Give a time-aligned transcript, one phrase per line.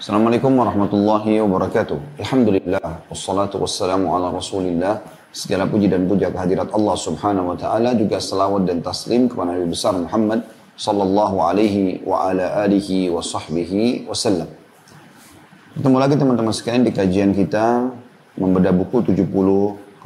[0.00, 2.24] Assalamualaikum warahmatullahi wabarakatuh.
[2.24, 5.04] Alhamdulillah, wassalatu wassalamu ala rasulillah.
[5.28, 7.92] Segala puji dan puja kehadirat Allah subhanahu wa ta'ala.
[7.92, 10.48] Juga salawat dan taslim kepada Nabi besar Muhammad
[10.80, 14.48] sallallahu alaihi wa ala alihi wa sahbihi wasallam.
[15.76, 17.92] Ketemu lagi teman-teman sekalian di kajian kita
[18.40, 19.20] membedah buku 70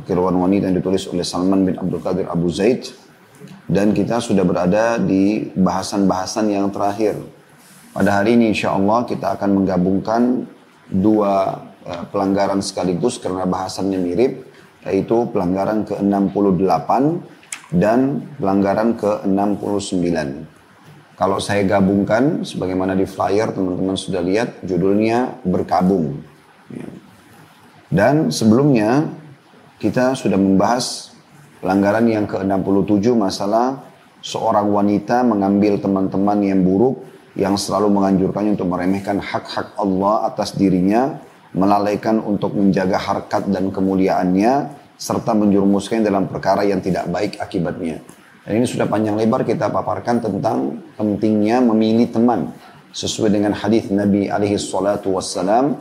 [0.02, 2.90] kekeliruan wanita yang ditulis oleh Salman bin Abdul Qadir Abu Zaid.
[3.70, 7.14] Dan kita sudah berada di bahasan-bahasan yang terakhir
[7.94, 10.50] pada hari ini insya Allah kita akan menggabungkan
[10.90, 14.50] dua uh, pelanggaran sekaligus karena bahasannya mirip,
[14.82, 16.90] yaitu pelanggaran ke-68
[17.78, 20.10] dan pelanggaran ke-69.
[21.14, 26.18] Kalau saya gabungkan, sebagaimana di flyer teman-teman sudah lihat, judulnya berkabung.
[27.94, 29.06] Dan sebelumnya
[29.78, 31.14] kita sudah membahas
[31.62, 33.86] pelanggaran yang ke-67 masalah
[34.18, 41.18] seorang wanita mengambil teman-teman yang buruk yang selalu menganjurkannya untuk meremehkan hak-hak Allah atas dirinya,
[41.54, 47.98] melalaikan untuk menjaga harkat dan kemuliaannya, serta menjurumuskan dalam perkara yang tidak baik akibatnya.
[48.46, 52.52] Dan ini sudah panjang lebar kita paparkan tentang pentingnya memilih teman
[52.94, 55.74] sesuai dengan hadis Nabi alaihi salatu wassalam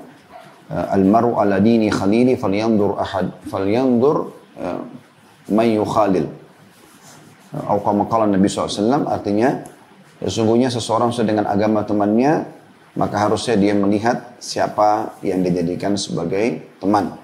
[0.72, 4.82] al-mar'u ala dini khalili falyandur ahad falyandur uh,
[5.52, 6.26] man yukhalil
[7.54, 9.62] atau kama Nabi SAW artinya
[10.24, 12.48] Sesungguhnya seseorang sesuai dengan agama temannya,
[12.96, 17.20] maka harusnya dia melihat siapa yang dijadikan sebagai teman.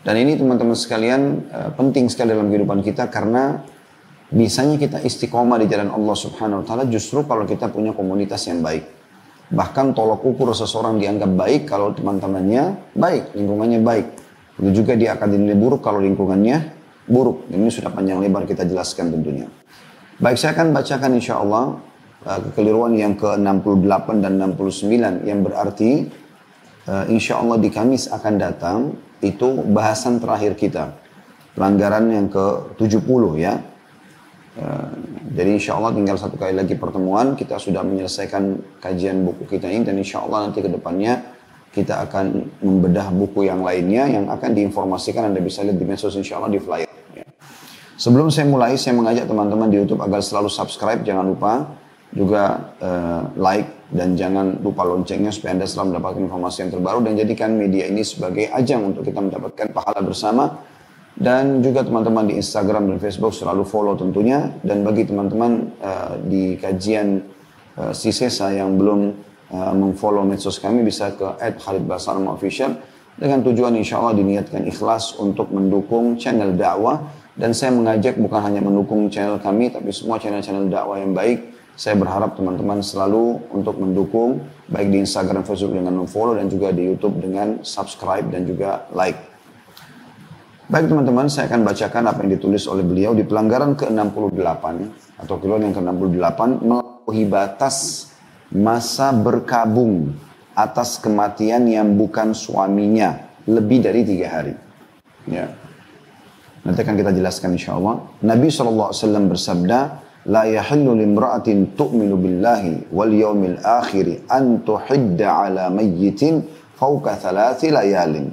[0.00, 3.60] Dan ini teman-teman sekalian eh, penting sekali dalam kehidupan kita karena
[4.30, 8.62] bisanya kita istiqomah di jalan Allah Subhanahu wa taala justru kalau kita punya komunitas yang
[8.64, 8.86] baik.
[9.50, 14.06] Bahkan tolok ukur seseorang dianggap baik kalau teman-temannya baik, lingkungannya baik.
[14.62, 16.70] Itu juga dia akan dinilai buruk kalau lingkungannya
[17.10, 17.50] buruk.
[17.50, 19.50] Ini sudah panjang lebar kita jelaskan tentunya.
[20.20, 21.80] Baik, saya akan bacakan insya Allah
[22.28, 26.12] uh, kekeliruan yang ke-68 dan 69 yang berarti
[26.92, 30.92] uh, insya Allah di Kamis akan datang itu bahasan terakhir kita.
[31.56, 33.64] Pelanggaran yang ke-70 ya.
[34.60, 34.92] Uh,
[35.32, 39.88] jadi insya Allah tinggal satu kali lagi pertemuan kita sudah menyelesaikan kajian buku kita ini
[39.88, 41.16] dan insya Allah nanti ke depannya
[41.72, 46.36] kita akan membedah buku yang lainnya yang akan diinformasikan Anda bisa lihat di medsos insya
[46.36, 46.89] Allah di flyer.
[48.00, 51.68] Sebelum saya mulai, saya mengajak teman-teman di YouTube agar selalu subscribe, jangan lupa
[52.16, 57.12] juga uh, like dan jangan lupa loncengnya supaya Anda selalu mendapatkan informasi yang terbaru dan
[57.20, 60.64] jadikan media ini sebagai ajang untuk kita mendapatkan pahala bersama.
[61.12, 64.48] Dan juga teman-teman di Instagram dan Facebook selalu follow tentunya.
[64.64, 67.20] Dan bagi teman-teman uh, di kajian
[67.76, 69.12] uh, Sisesa yang belum
[69.52, 72.24] uh, mengfollow medsos kami bisa ke @khalidbasalam
[73.20, 78.60] dengan tujuan insya Allah diniatkan ikhlas untuk mendukung channel dakwah dan saya mengajak bukan hanya
[78.62, 81.54] mendukung channel kami, tapi semua channel-channel dakwah yang baik.
[81.78, 86.92] Saya berharap teman-teman selalu untuk mendukung, baik di Instagram, Facebook dengan follow dan juga di
[86.92, 89.16] YouTube dengan subscribe dan juga like.
[90.70, 94.64] Baik teman-teman, saya akan bacakan apa yang ditulis oleh beliau di pelanggaran ke-68
[95.18, 98.06] atau kiloan yang ke-68 melampaui batas
[98.54, 100.14] masa berkabung
[100.54, 104.54] atas kematian yang bukan suaminya lebih dari tiga hari.
[105.26, 105.59] Ya.
[106.60, 108.04] Nanti akan kita jelaskan insya Allah.
[108.20, 108.92] Nabi SAW
[109.32, 109.78] bersabda,
[111.72, 116.44] tu'minu billahi wal yawmil akhiri an tuhidda ala mayyitin
[116.76, 118.28] fawqa thalathi layalin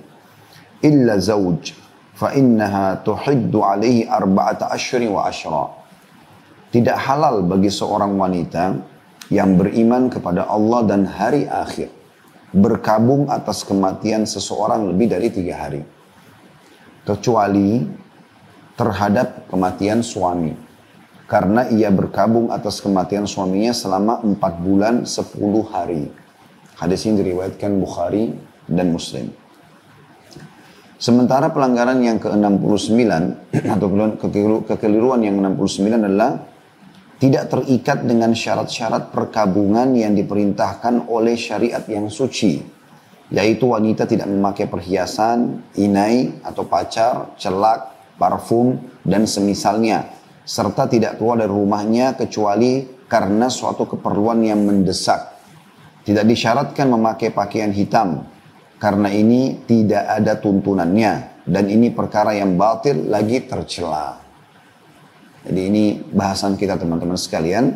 [0.83, 1.71] illa zawj
[2.19, 5.71] fa innaha tuhiddu alaihi arba'ata ashri wa ashra.
[6.67, 8.75] Tidak halal bagi seorang wanita
[9.31, 11.87] yang beriman kepada Allah dan hari akhir
[12.51, 15.83] berkabung atas kematian seseorang lebih dari tiga hari.
[17.07, 17.87] Kecuali
[18.77, 20.53] terhadap kematian suami.
[21.27, 25.35] Karena ia berkabung atas kematian suaminya selama 4 bulan 10
[25.67, 26.07] hari.
[26.79, 28.31] Hadis ini diriwayatkan Bukhari
[28.69, 29.33] dan Muslim.
[30.95, 33.01] Sementara pelanggaran yang ke-69
[33.75, 33.87] atau
[34.63, 36.47] kekeliruan yang 69 adalah
[37.17, 42.61] tidak terikat dengan syarat-syarat perkabungan yang diperintahkan oleh syariat yang suci.
[43.33, 50.11] Yaitu wanita tidak memakai perhiasan, inai atau pacar, celak, parfum, dan semisalnya.
[50.43, 55.39] Serta tidak keluar dari rumahnya kecuali karena suatu keperluan yang mendesak.
[56.03, 58.27] Tidak disyaratkan memakai pakaian hitam.
[58.77, 61.43] Karena ini tidak ada tuntunannya.
[61.47, 64.19] Dan ini perkara yang batil lagi tercela.
[65.47, 67.71] Jadi ini bahasan kita teman-teman sekalian.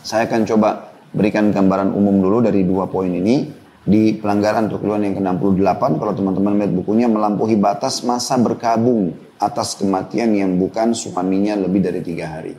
[0.00, 3.55] Saya akan coba berikan gambaran umum dulu dari dua poin ini
[3.86, 10.34] di pelanggaran keluar yang ke-68 kalau teman-teman lihat bukunya melampaui batas masa berkabung atas kematian
[10.34, 12.58] yang bukan suaminya lebih dari tiga hari.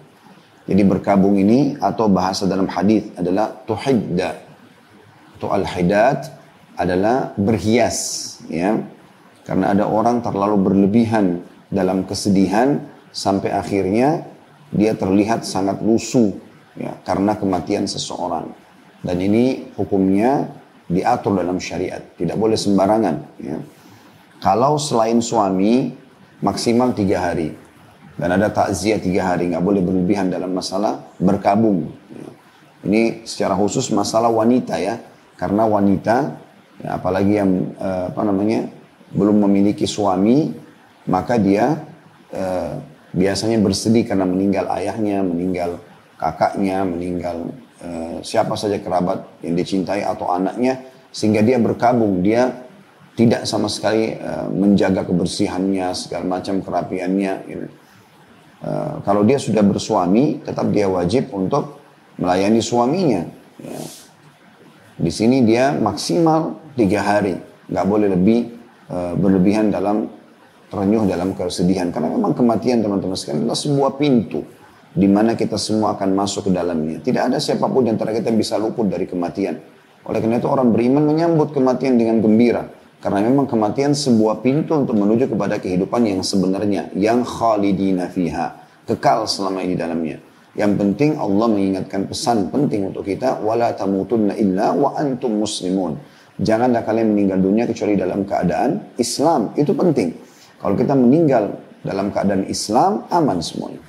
[0.67, 4.47] Jadi berkabung ini atau bahasa dalam hadis adalah tuhidda.
[5.37, 6.33] atau al-hidad
[6.73, 7.97] adalah berhias
[8.49, 8.73] ya
[9.45, 12.81] karena ada orang terlalu berlebihan dalam kesedihan
[13.13, 14.25] sampai akhirnya
[14.73, 16.33] dia terlihat sangat lusuh
[16.73, 18.49] ya karena kematian seseorang
[19.05, 20.49] dan ini hukumnya
[20.87, 22.01] diatur dalam syariat.
[22.15, 23.57] Tidak boleh sembarangan ya.
[24.39, 25.91] Kalau selain suami
[26.41, 27.53] maksimal tiga hari.
[28.17, 32.29] Dan ada takziah tiga hari nggak boleh berlebihan dalam masalah berkabung ya.
[32.89, 34.97] ini secara khusus masalah wanita ya.
[35.37, 36.33] Karena wanita
[36.81, 38.73] ya, apalagi yang eh, apa namanya
[39.13, 40.49] belum memiliki suami
[41.05, 41.77] maka dia
[42.33, 42.73] eh,
[43.13, 45.77] biasanya bersedih karena meninggal ayahnya meninggal
[46.17, 52.65] kakaknya meninggal eh, siapa saja kerabat yang dicintai atau anaknya sehingga dia berkabung dia
[53.17, 57.67] tidak sama sekali eh, menjaga kebersihannya segala macam kerapiannya gitu.
[58.65, 61.81] eh, kalau dia sudah bersuami tetap dia wajib untuk
[62.17, 63.29] melayani suaminya
[63.61, 63.79] ya.
[64.97, 67.33] di sini dia maksimal tiga hari,
[67.73, 68.39] nggak boleh lebih
[68.93, 70.07] uh, berlebihan dalam
[70.69, 71.89] terenyuh dalam kesedihan.
[71.89, 74.45] Karena memang kematian teman-teman sekalian adalah sebuah pintu
[74.97, 76.97] di mana kita semua akan masuk ke dalamnya.
[76.97, 79.61] Tidak ada siapa pun yang antara kita bisa luput dari kematian.
[80.09, 82.65] Oleh karena itu orang beriman menyambut kematian dengan gembira.
[82.97, 86.89] Karena memang kematian sebuah pintu untuk menuju kepada kehidupan yang sebenarnya.
[86.97, 88.57] Yang khalidina fiha.
[88.89, 90.17] Kekal selama ini dalamnya.
[90.57, 93.37] Yang penting Allah mengingatkan pesan penting untuk kita.
[93.45, 95.93] Wala tamutunna illa wa antum muslimun.
[96.41, 99.53] Janganlah kalian meninggal dunia kecuali dalam keadaan Islam.
[99.53, 100.17] Itu penting.
[100.57, 101.53] Kalau kita meninggal
[101.85, 103.86] dalam keadaan Islam, aman semuanya.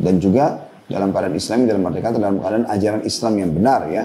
[0.00, 4.04] Dan juga dalam keadaan Islam, dalam arti dalam keadaan ajaran Islam yang benar ya.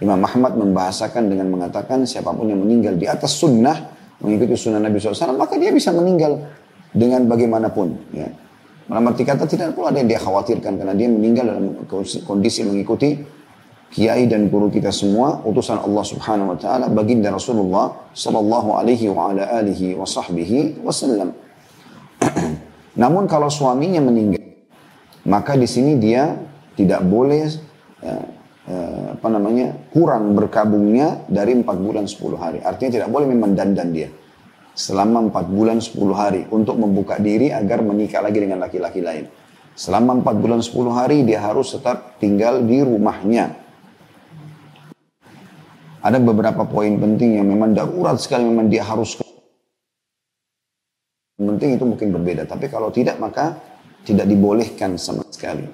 [0.00, 3.92] Imam Ahmad membahasakan dengan mengatakan siapa pun yang meninggal di atas sunnah,
[4.24, 6.40] mengikuti sunnah Nabi SAW, maka dia bisa meninggal
[6.96, 8.16] dengan bagaimanapun.
[8.16, 8.32] Ya.
[8.88, 11.84] Dalam arti kata tidak perlu ada yang dia khawatirkan karena dia meninggal dalam
[12.24, 13.20] kondisi mengikuti
[13.92, 19.10] kiai dan guru kita semua utusan Allah Subhanahu wa taala baginda Rasulullah sallallahu alaihi
[20.00, 21.28] wasallam.
[23.02, 24.40] Namun kalau suaminya meninggal
[25.30, 26.34] maka di sini dia
[26.74, 27.46] tidak boleh
[28.02, 28.26] uh,
[28.66, 32.58] uh, apa namanya kurang berkabungnya dari 4 bulan 10 hari.
[32.66, 34.10] Artinya tidak boleh memang dandan dia
[34.74, 39.30] selama 4 bulan 10 hari untuk membuka diri agar menikah lagi dengan laki-laki lain.
[39.78, 43.70] Selama 4 bulan 10 hari dia harus tetap tinggal di rumahnya
[46.00, 49.20] ada beberapa poin penting yang memang darurat sekali memang dia harus
[51.36, 52.48] penting itu mungkin berbeda.
[52.48, 53.60] Tapi kalau tidak maka
[54.04, 55.66] tidak dibolehkan sama sekali.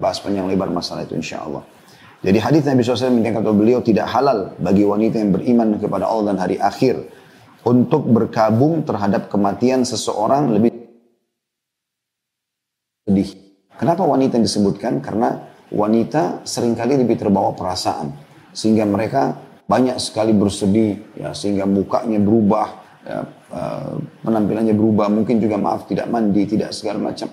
[0.00, 1.60] Bahas panjang lebar masalah itu insya Allah.
[2.20, 6.32] Jadi hadis Nabi SAW mengingatkan kepada beliau tidak halal bagi wanita yang beriman kepada Allah
[6.32, 7.00] dan hari akhir
[7.64, 10.72] untuk berkabung terhadap kematian seseorang lebih
[13.08, 13.28] sedih.
[13.76, 15.00] Kenapa wanita yang disebutkan?
[15.00, 18.12] Karena wanita sering kali lebih terbawa perasaan.
[18.52, 25.56] Sehingga mereka banyak sekali bersedih, ya, sehingga mukanya berubah, ya, uh, penampilannya berubah, mungkin juga
[25.56, 27.28] maaf tidak mandi, tidak segala macam.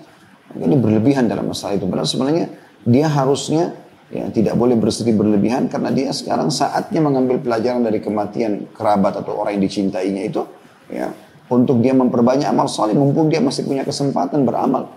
[0.56, 1.84] Ini berlebihan dalam masalah itu.
[1.84, 2.46] Padahal sebenarnya
[2.88, 3.76] dia harusnya
[4.08, 9.36] ya, tidak boleh bersedih berlebihan karena dia sekarang saatnya mengambil pelajaran dari kematian kerabat atau
[9.44, 10.40] orang yang dicintainya itu
[10.88, 11.12] ya
[11.52, 14.88] untuk dia memperbanyak amal saleh mumpung dia masih punya kesempatan beramal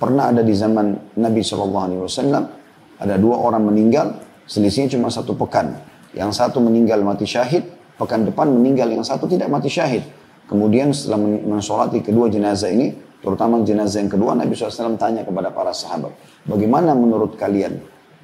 [0.00, 2.08] Pernah ada di zaman Nabi SAW,
[2.96, 4.16] ada dua orang meninggal,
[4.48, 5.76] selisihnya cuma satu pekan.
[6.16, 7.68] Yang satu meninggal mati syahid,
[8.00, 10.00] pekan depan meninggal yang satu tidak mati syahid.
[10.48, 15.70] Kemudian setelah mensolati kedua jenazah ini, terutama jenazah yang kedua, Nabi SAW tanya kepada para
[15.70, 16.10] sahabat,
[16.48, 17.78] bagaimana menurut kalian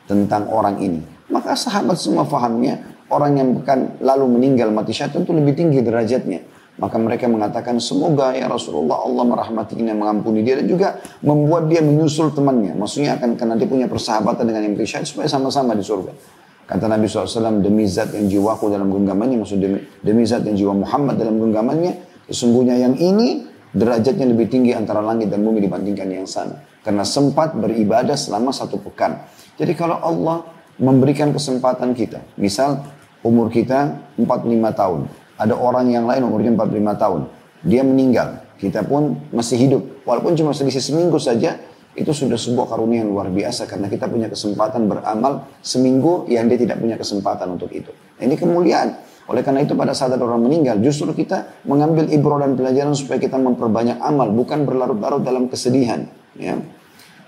[0.08, 1.04] tentang orang ini?
[1.28, 6.42] Maka sahabat semua fahamnya, orang yang pekan lalu meninggal mati syahid tentu lebih tinggi derajatnya.
[6.76, 11.80] Maka mereka mengatakan semoga ya Rasulullah Allah merahmati dan mengampuni dia dan juga membuat dia
[11.80, 12.76] menyusul temannya.
[12.76, 16.12] Maksudnya akan karena punya persahabatan dengan yang syahid supaya sama-sama di surga.
[16.66, 20.74] Kata Nabi SAW demi zat yang jiwaku dalam genggamannya maksud demi, demi zat yang jiwa
[20.74, 21.94] Muhammad dalam genggamannya
[22.26, 26.58] sesungguhnya yang ini derajatnya lebih tinggi antara langit dan bumi dibandingkan yang sana.
[26.82, 29.22] Karena sempat beribadah selama satu pekan.
[29.54, 30.42] Jadi kalau Allah
[30.82, 32.82] memberikan kesempatan kita, misal
[33.22, 34.26] umur kita 45
[34.74, 35.00] tahun,
[35.38, 37.20] ada orang yang lain umurnya 45 tahun.
[37.66, 38.28] Dia meninggal.
[38.56, 39.82] Kita pun masih hidup.
[40.08, 41.60] Walaupun cuma selisih seminggu saja,
[41.96, 43.64] itu sudah sebuah karunia yang luar biasa.
[43.64, 47.88] Karena kita punya kesempatan beramal seminggu yang dia tidak punya kesempatan untuk itu.
[48.20, 48.88] Ini kemuliaan.
[49.26, 53.18] Oleh karena itu pada saat ada orang meninggal, justru kita mengambil ibrah dan pelajaran supaya
[53.18, 56.06] kita memperbanyak amal, bukan berlarut-larut dalam kesedihan.
[56.38, 56.54] Ya.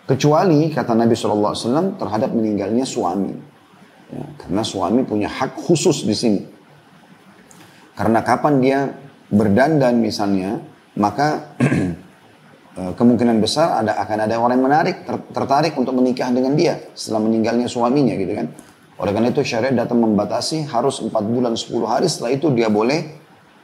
[0.06, 3.34] Kecuali kata Nabi SAW terhadap meninggalnya suami.
[4.08, 6.40] Ya, karena suami punya hak khusus di sini.
[7.98, 8.78] Karena kapan dia
[9.28, 10.62] berdandan misalnya,
[10.96, 11.52] maka
[12.78, 17.26] kemungkinan besar ada akan ada orang yang menarik ter, tertarik untuk menikah dengan dia setelah
[17.26, 18.46] meninggalnya suaminya gitu kan.
[18.98, 23.14] Oleh karena itu syariat datang membatasi harus 4 bulan 10 hari setelah itu dia boleh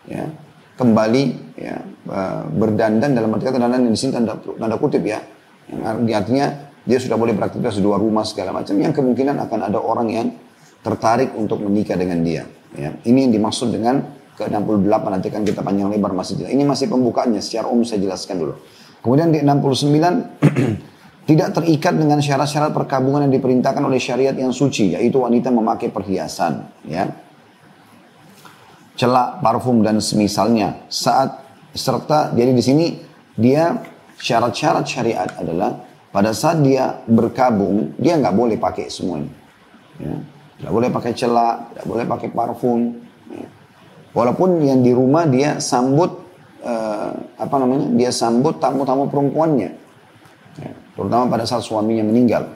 [0.06, 0.30] ya
[0.74, 1.24] kembali
[1.58, 1.78] ya
[2.10, 5.22] eh, berdandan dalam arti kata dandan di sini tanda, tanda kutip ya.
[5.70, 6.46] Yang artinya
[6.84, 10.28] dia sudah boleh beraktivitas di luar rumah segala macam yang kemungkinan akan ada orang yang
[10.84, 12.44] tertarik untuk menikah dengan dia.
[12.76, 12.92] Ya.
[13.06, 14.04] Ini yang dimaksud dengan
[14.34, 16.50] ke 68 nanti kan kita panjang lebar masih jelas.
[16.52, 18.54] Ini masih pembukaannya secara umum saya jelaskan dulu.
[19.04, 19.84] Kemudian di 69
[21.28, 26.64] tidak terikat dengan syarat-syarat perkabungan yang diperintahkan oleh syariat yang suci yaitu wanita memakai perhiasan
[26.88, 27.04] ya.
[28.96, 31.36] Celak, parfum dan semisalnya saat
[31.76, 32.86] serta jadi di sini
[33.36, 33.76] dia
[34.16, 39.36] syarat-syarat syariat adalah pada saat dia berkabung dia nggak boleh pakai semuanya.
[40.00, 40.16] Ya.
[40.54, 43.04] Tidak boleh pakai celak, tidak boleh pakai parfum.
[43.28, 43.52] Ya.
[44.16, 46.23] Walaupun yang di rumah dia sambut
[47.38, 47.90] apa namanya?
[47.94, 49.70] Dia sambut tamu-tamu perempuannya.
[50.60, 52.46] Ya, terutama pada saat suaminya meninggal.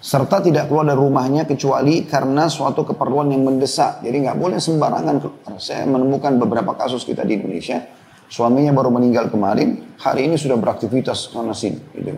[0.00, 4.00] Serta tidak keluar dari rumahnya kecuali karena suatu keperluan yang mendesak.
[4.00, 5.16] Jadi nggak boleh sembarangan.
[5.60, 7.84] Saya menemukan beberapa kasus kita di Indonesia.
[8.30, 11.82] Suaminya baru meninggal kemarin, hari ini sudah beraktivitas sana sini.
[11.92, 12.14] Gitu.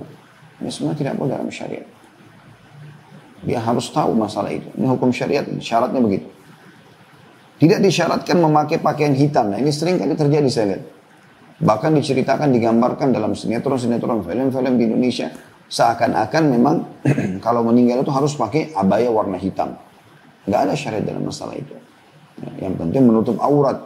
[0.61, 1.89] Ini semua tidak boleh dalam syariat.
[3.43, 4.69] Dia harus tahu masalah itu.
[4.79, 6.31] Ini hukum syariat, syaratnya begitu.
[7.59, 9.51] Tidak disyaratkan memakai pakaian hitam.
[9.51, 10.83] Nah ini sering kali terjadi saya lihat.
[11.61, 15.29] Bahkan diceritakan, digambarkan dalam sinetron-sinetron, film-film di Indonesia.
[15.69, 16.77] Seakan-akan memang
[17.45, 19.77] kalau meninggal itu harus pakai abaya warna hitam.
[20.49, 21.73] Nggak ada syariat dalam masalah itu.
[22.43, 23.79] Ya, yang penting menutup aurat.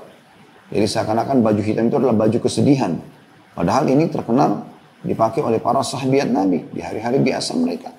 [0.72, 2.98] Jadi seakan-akan baju hitam itu adalah baju kesedihan.
[3.54, 4.66] Padahal ini terkenal
[5.06, 7.94] dipakai oleh para sahabat Nabi di hari-hari biasa mereka.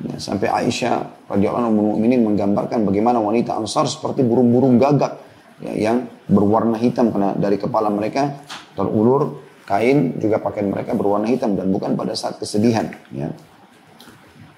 [0.00, 5.29] Ya, sampai Aisyah radhiyallahu anhu menggambarkan bagaimana wanita Ansar seperti burung-burung gagak
[5.60, 8.40] ya, yang berwarna hitam karena dari kepala mereka
[8.74, 12.90] terulur kain juga pakaian mereka berwarna hitam dan bukan pada saat kesedihan.
[13.14, 13.30] Ya.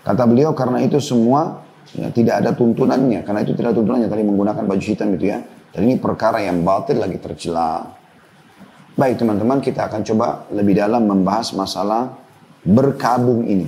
[0.03, 1.63] Kata beliau karena itu semua
[1.95, 5.39] ya, tidak ada tuntunannya karena itu tidak ada tuntunannya tadi menggunakan baju hitam itu ya.
[5.73, 7.97] Dan ini perkara yang batil lagi tercela.
[8.93, 12.13] Baik teman-teman kita akan coba lebih dalam membahas masalah
[12.61, 13.65] berkabung ini.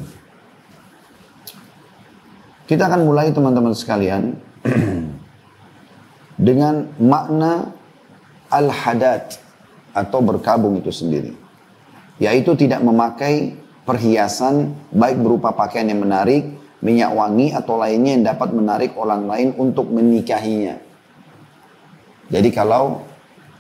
[2.64, 4.36] Kita akan mulai teman-teman sekalian
[6.34, 7.70] dengan makna
[8.50, 9.38] al-hadat
[9.94, 11.32] atau berkabung itu sendiri.
[12.18, 13.54] Yaitu tidak memakai
[13.86, 16.46] perhiasan baik berupa pakaian yang menarik,
[16.82, 20.78] minyak wangi atau lainnya yang dapat menarik orang lain untuk menikahinya.
[22.30, 23.04] Jadi kalau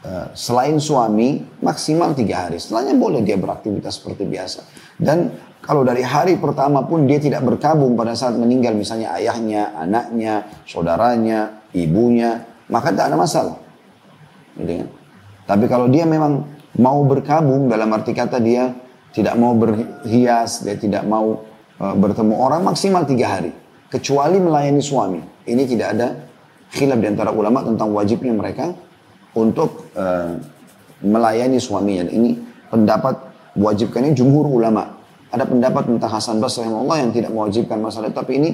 [0.02, 4.60] uh, selain suami maksimal tiga hari, setelahnya boleh dia beraktivitas seperti biasa.
[4.96, 5.30] Dan
[5.64, 11.64] kalau dari hari pertama pun dia tidak berkabung pada saat meninggal misalnya ayahnya, anaknya, saudaranya,
[11.72, 13.56] ibunya, maka tidak ada masalah.
[14.58, 14.88] Gitu kan?
[15.46, 16.42] Tapi kalau dia memang
[16.82, 18.74] mau berkabung dalam arti kata dia
[19.14, 21.46] tidak mau berhias, dia tidak mau
[21.78, 23.54] uh, bertemu orang maksimal tiga hari.
[23.86, 25.22] Kecuali melayani suami.
[25.46, 26.08] Ini tidak ada
[26.74, 28.74] khilaf di antara ulama tentang wajibnya mereka
[29.38, 30.34] untuk uh,
[31.04, 32.10] melayani suaminya.
[32.10, 32.34] Ini
[32.74, 33.14] pendapat
[33.54, 34.98] wajibkannya jumhur ulama.
[35.30, 38.50] Ada pendapat tentang Hasan Basri Allah yang tidak mewajibkan masalah tapi ini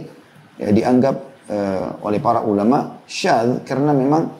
[0.60, 4.30] ya, dianggap uh, oleh para ulama syad karena memang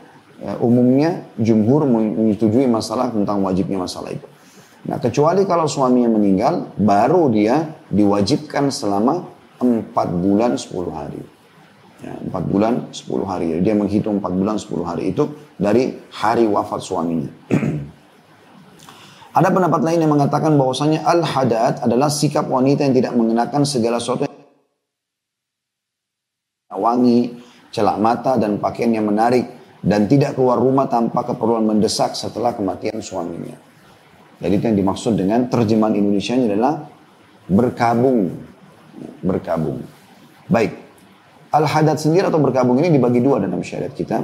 [0.40, 4.26] uh, umumnya jumhur menyetujui masalah tentang wajibnya masalah itu.
[4.87, 9.29] Nah kecuali kalau suaminya meninggal, baru dia diwajibkan selama
[9.61, 11.21] 4 bulan 10 hari.
[12.00, 13.52] Ya, 4 bulan 10 hari.
[13.52, 15.29] Jadi dia menghitung 4 bulan 10 hari itu
[15.61, 17.29] dari hari wafat suaminya.
[19.37, 24.29] Ada pendapat lain yang mengatakan bahwasanya al-hadat adalah sikap wanita yang tidak mengenakan segala sesuatu
[26.80, 27.37] wangi,
[27.70, 29.46] celak mata dan pakaian yang menarik
[29.80, 33.56] dan tidak keluar rumah tanpa keperluan mendesak setelah kematian suaminya.
[34.40, 36.75] Jadi itu yang dimaksud dengan terjemahan Indonesia adalah
[37.44, 38.32] berkabung.
[39.20, 39.84] Berkabung.
[40.49, 40.76] Baik.
[41.50, 44.22] Al-hadat sendiri atau berkabung ini dibagi dua dalam syariat kita.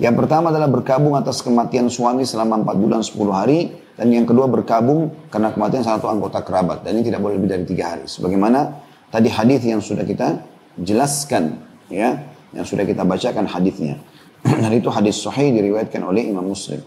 [0.00, 3.70] Yang pertama adalah berkabung atas kematian suami selama 4 bulan 10 hari
[4.00, 6.82] dan yang kedua berkabung karena kematian salah satu anggota kerabat.
[6.84, 8.08] Dan ini tidak boleh lebih dari tiga hari.
[8.08, 8.80] Sebagaimana
[9.12, 10.40] tadi hadis yang sudah kita
[10.80, 11.69] jelaskan.
[11.90, 13.98] Ya Yang sudah kita bacakan hadisnya.
[14.62, 16.82] Dan itu hadis sahih diriwayatkan oleh Imam Muslim.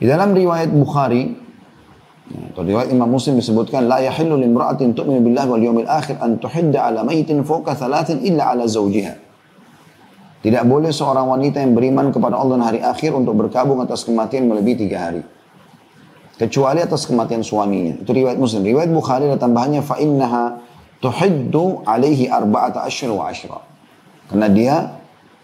[0.00, 1.32] Di dalam riwayat Bukhari,
[2.24, 6.88] atau riwayat Imam Muslim disebutkan, La yahillu limra'atin tu'minu billahi wal yawmil akhir an tuhidda
[6.88, 9.20] ala maytin fawqa thalathin illa ala zawjiha.
[10.44, 14.44] Tidak boleh seorang wanita yang beriman kepada Allah dan hari akhir untuk berkabung atas kematian
[14.44, 15.24] melebihi tiga hari.
[16.36, 17.96] Kecuali atas kematian suaminya.
[17.96, 18.60] Itu riwayat muslim.
[18.60, 20.44] Riwayat Bukhari ada tambahannya fa'innaha
[20.98, 23.32] tuhiddu alaihi arba'ata asyur wa.
[24.30, 24.76] Karena dia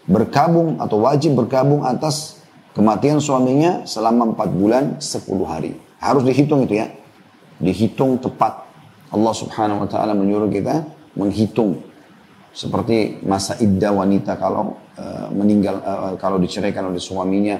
[0.04, 2.40] berkabung atau wajib berkabung atas
[2.70, 5.74] Kematian suaminya selama 4 bulan 10 hari.
[5.98, 6.86] Harus dihitung itu ya.
[7.58, 8.62] Dihitung tepat.
[9.10, 10.86] Allah subhanahu wa ta'ala menyuruh kita
[11.18, 11.82] menghitung.
[12.54, 17.58] Seperti masa iddah wanita kalau uh, meninggal, uh, kalau diceraikan oleh suaminya.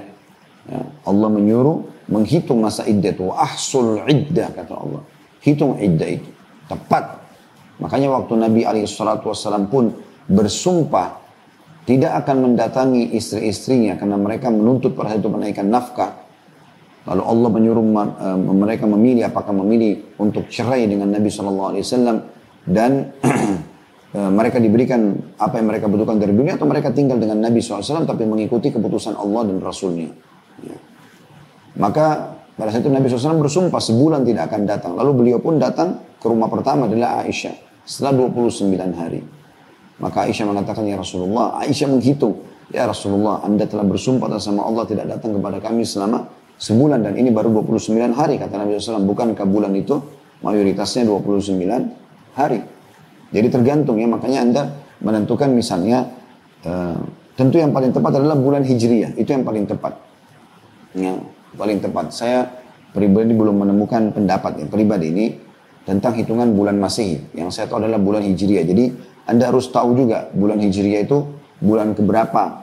[0.71, 3.29] Ya, Allah menyuruh menghitung masa iddah itu.
[3.35, 5.03] Ahsul iddah kata Allah.
[5.43, 6.31] Hitung iddah itu.
[6.71, 7.20] Tepat.
[7.81, 9.97] Makanya waktu Nabi SAW pun
[10.29, 11.21] bersumpah
[11.89, 16.29] tidak akan mendatangi istri-istrinya karena mereka menuntut pada itu menaikkan nafkah.
[17.09, 17.85] Lalu Allah menyuruh
[18.21, 21.75] eh, mereka memilih apakah memilih untuk cerai dengan Nabi SAW
[22.69, 23.17] dan
[24.17, 28.05] eh, mereka diberikan apa yang mereka butuhkan dari dunia atau mereka tinggal dengan Nabi SAW
[28.05, 30.13] tapi mengikuti keputusan Allah dan Rasulnya.
[30.61, 30.77] Ya.
[31.81, 34.93] Maka pada saat itu Nabi SAW bersumpah sebulan tidak akan datang.
[35.01, 39.19] Lalu beliau pun datang ke rumah pertama adalah Aisyah setelah 29 hari.
[39.99, 42.39] Maka Aisyah mengatakan, Ya Rasulullah, Aisyah menghitung,
[42.71, 47.19] Ya Rasulullah, Anda telah bersumpah atas sama Allah tidak datang kepada kami selama sebulan dan
[47.19, 49.03] ini baru 29 hari, kata Nabi SAW.
[49.03, 49.99] Bukankah bulan itu
[50.47, 52.63] mayoritasnya 29 hari?
[53.35, 54.63] Jadi tergantung ya, makanya Anda
[55.03, 56.07] menentukan misalnya,
[56.63, 56.95] uh,
[57.35, 59.99] tentu yang paling tepat adalah bulan Hijriyah, itu yang paling tepat.
[60.95, 61.19] Ya,
[61.59, 62.15] paling tepat.
[62.15, 62.47] Saya
[62.95, 65.50] pribadi belum menemukan pendapat yang pribadi ini
[65.91, 67.35] tentang hitungan bulan Masehi.
[67.35, 68.63] Yang saya tahu adalah bulan Hijriyah.
[68.63, 68.85] Jadi
[69.27, 71.19] anda harus tahu juga bulan Hijriah itu
[71.59, 72.63] bulan keberapa.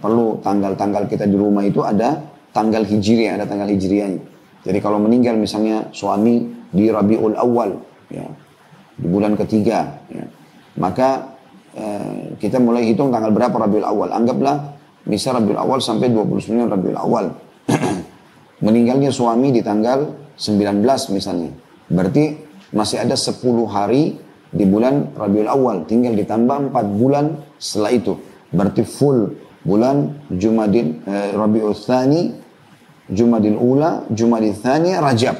[0.00, 2.24] Perlu tanggal-tanggal kita di rumah itu ada
[2.56, 4.24] tanggal Hijriah, ada tanggal Hijriahnya.
[4.62, 7.76] Jadi kalau meninggal misalnya suami di Rabiul Awal,
[8.08, 8.24] ya,
[8.94, 10.22] di bulan ketiga, ya,
[10.78, 11.34] maka
[11.74, 14.14] eh, kita mulai hitung tanggal berapa Rabiul Awal.
[14.14, 14.78] Anggaplah
[15.10, 17.26] misal Rabiul Awal sampai 29 Rabiul Awal.
[18.64, 21.50] Meninggalnya suami di tanggal 19 misalnya.
[21.90, 23.38] Berarti masih ada 10
[23.68, 24.16] hari
[24.52, 25.76] di bulan Rabiul Awal.
[25.88, 28.12] Tinggal ditambah 4 bulan setelah itu.
[28.52, 29.32] Berarti full
[29.64, 32.22] bulan Jumadil eh, Rabiul Thani,
[33.08, 35.36] Jumadil Ula, Jumadil Thani, Rajab.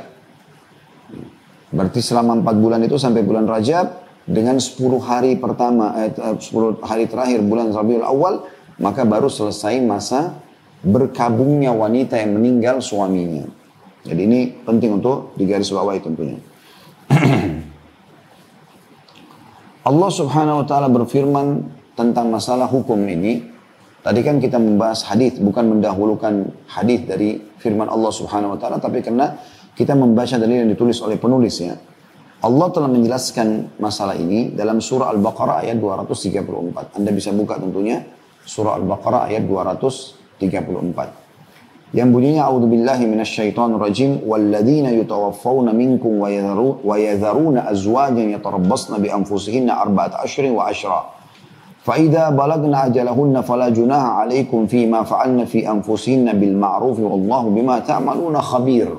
[1.72, 6.72] Berarti selama 4 bulan itu sampai bulan Rajab dengan 10 hari pertama eh, 10 eh,
[6.84, 8.44] hari terakhir bulan Rabiul Awal
[8.80, 10.40] maka baru selesai masa
[10.82, 13.46] berkabungnya wanita yang meninggal suaminya.
[14.02, 16.42] Jadi ini penting untuk digarisbawahi tentunya.
[19.90, 21.46] Allah subhanahu wa ta'ala berfirman
[21.98, 23.50] tentang masalah hukum ini.
[24.02, 28.98] Tadi kan kita membahas hadis, bukan mendahulukan hadis dari firman Allah subhanahu wa ta'ala, tapi
[28.98, 29.38] karena
[29.78, 31.78] kita membaca dalil yang ditulis oleh penulis ya.
[32.42, 36.98] Allah telah menjelaskan masalah ini dalam surah Al-Baqarah ayat 234.
[36.98, 38.02] Anda bisa buka tentunya
[38.42, 41.21] surah Al-Baqarah ayat 234
[41.95, 50.19] yang bunyinya a'udzubillahi minasyaitonir rajim walladzina yutawaffawna minkum wa yadharuna azwajan yatarabbasna bi anfusihinna arba'at
[50.23, 51.17] ashrin wa ashra
[51.87, 58.89] فإذا بلغن أجلهن فلا جناح عليكم فيما فعلن في أنفسهن بالمعروف والله بما تعملون خبير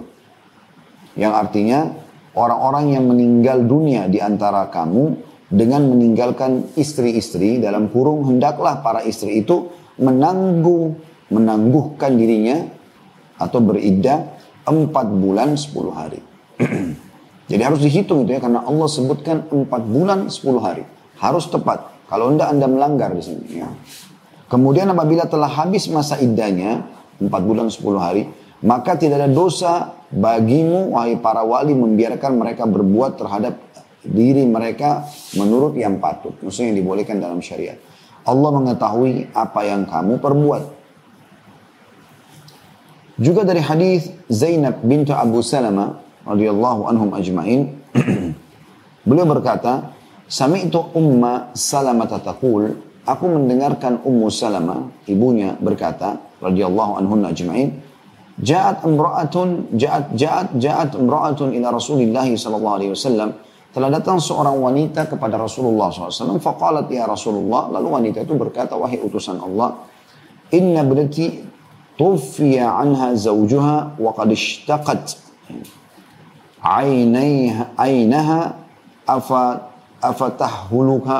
[1.21, 1.93] yang artinya
[2.33, 5.21] orang-orang yang meninggal dunia di antara kamu
[5.53, 9.69] dengan meninggalkan istri-istri dalam kurung hendaklah para istri itu
[10.01, 10.97] menanggung
[11.29, 12.65] menangguhkan dirinya
[13.44, 14.24] atau beriddah
[14.64, 16.24] empat bulan sepuluh hari.
[17.52, 20.88] Jadi harus dihitung itu ya karena Allah sebutkan empat bulan sepuluh hari.
[21.20, 21.92] Harus tepat.
[22.08, 23.46] Kalau anda anda melanggar di sini.
[23.60, 23.68] Ya.
[24.48, 26.88] Kemudian apabila telah habis masa iddahnya
[27.20, 28.32] empat bulan sepuluh hari,
[28.64, 33.60] maka tidak ada dosa bagimu wahai para wali membiarkan mereka berbuat terhadap
[34.04, 36.36] diri mereka menurut yang patut.
[36.40, 37.80] Maksudnya yang dibolehkan dalam syariat.
[38.24, 40.64] Allah mengetahui apa yang kamu perbuat.
[43.20, 47.78] Juga dari hadis Zainab bintu Abu Salama radhiyallahu anhum ajmain
[49.08, 49.94] beliau berkata
[50.26, 52.74] Sami'tu umma Salamah taqul
[53.06, 57.76] aku mendengarkan Ummu Salamah ibunya berkata radhiyallahu anhunna ajmain
[58.34, 63.38] Ja'at imra'atun ja'at ja'at ja'at imra'atun ila Rasulillah sallallahu alaihi wasallam
[63.74, 66.38] telah datang seorang wanita kepada Rasulullah SAW.
[66.38, 67.74] Faqalat ya Rasulullah.
[67.74, 69.90] Lalu wanita itu berkata, wahai utusan Allah.
[70.54, 71.53] Inna berarti
[71.99, 75.17] توفي عنها زوجها وقد اشتقت
[76.63, 78.41] عينيها عينها
[80.03, 81.19] أفتحلها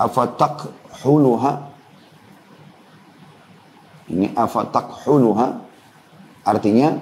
[0.00, 1.52] أفتقحلها
[4.06, 5.66] ini afatakhuluha
[6.46, 6.94] artinya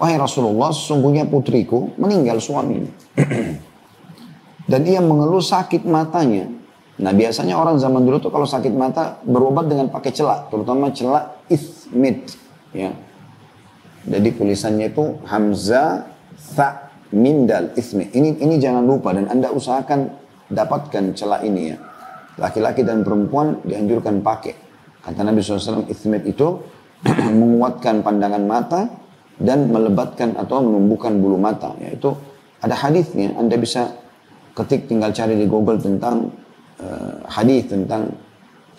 [0.00, 2.88] wahai Rasulullah sesungguhnya putriku meninggal suaminya
[4.64, 6.48] dan ia mengeluh sakit matanya
[6.96, 11.39] Nah biasanya orang zaman dulu tuh kalau sakit mata berobat dengan pakai celak, terutama celak
[11.91, 12.39] ismid.
[12.71, 12.95] Ya.
[14.07, 16.07] Jadi tulisannya itu Hamzah,
[16.55, 18.15] Tha, Mindal, Ismid.
[18.15, 20.09] Ini, ini jangan lupa dan Anda usahakan
[20.47, 21.77] dapatkan celak ini ya.
[22.39, 24.55] Laki-laki dan perempuan dianjurkan pakai.
[25.03, 26.47] Kata Nabi SAW, Ismid itu
[27.41, 28.81] menguatkan pandangan mata
[29.37, 31.75] dan melebatkan atau menumbuhkan bulu mata.
[31.83, 32.15] Yaitu
[32.63, 33.91] ada hadisnya, Anda bisa
[34.55, 36.31] ketik tinggal cari di Google tentang
[36.79, 38.15] uh, hadis tentang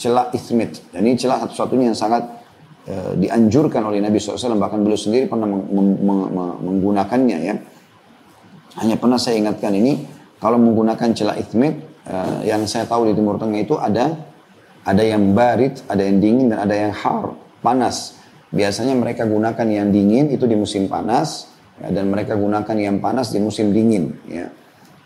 [0.01, 0.83] celak ismit.
[0.91, 2.42] Dan ini celak satu-satunya yang sangat
[2.89, 7.55] uh, dianjurkan oleh Nabi SAW, bahkan beliau sendiri pernah meng meng meng menggunakannya ya.
[8.81, 10.09] Hanya pernah saya ingatkan ini,
[10.41, 11.77] kalau menggunakan celak ismit,
[12.09, 14.17] uh, yang saya tahu di Timur Tengah itu ada
[14.83, 18.19] ada yang barit, ada yang dingin, dan ada yang har, panas.
[18.53, 23.31] Biasanya mereka gunakan yang dingin itu di musim panas, ya, dan mereka gunakan yang panas
[23.31, 24.13] di musim dingin.
[24.27, 24.51] Ya.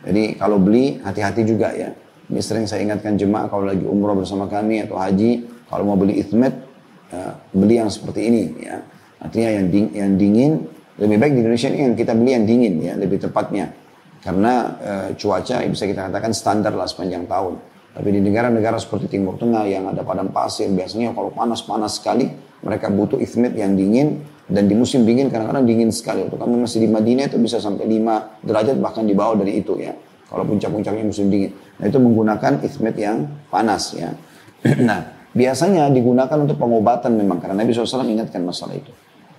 [0.06, 1.92] Jadi kalau beli hati-hati juga ya.
[2.26, 6.18] Ini sering saya ingatkan jemaah kalau lagi umroh bersama kami atau haji, kalau mau beli
[6.18, 6.65] ithmet,
[7.12, 8.76] ya, beli yang seperti ini ya.
[9.16, 10.52] Artinya yang, ding, yang dingin,
[11.00, 13.72] lebih baik di Indonesia ini yang kita beli yang dingin ya, lebih tepatnya.
[14.20, 17.56] Karena e, cuaca bisa kita katakan standar lah sepanjang tahun.
[17.96, 22.28] Tapi di negara-negara seperti Timur Tengah yang ada padang pasir, biasanya kalau panas-panas sekali,
[22.60, 26.22] mereka butuh ithmet yang dingin, dan di musim dingin kadang-kadang dingin sekali.
[26.28, 29.74] Waktu kami masih di Madinah itu bisa sampai 5 derajat bahkan di bawah dari itu
[29.80, 29.96] ya.
[30.26, 31.50] Kalau puncak-puncaknya musim dingin.
[31.80, 34.12] Nah itu menggunakan ithmet yang panas ya.
[34.88, 38.88] nah biasanya digunakan untuk pengobatan memang karena Nabi SAW ingatkan masalah itu.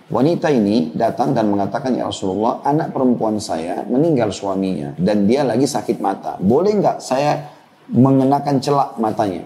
[0.08, 5.68] Wanita ini datang dan mengatakan ya Rasulullah anak perempuan saya meninggal suaminya dan dia lagi
[5.68, 6.40] sakit mata.
[6.40, 7.52] Boleh nggak saya
[7.92, 9.44] mengenakan celak matanya